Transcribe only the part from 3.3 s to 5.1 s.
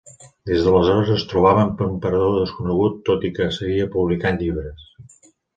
que seguia publicant llibres.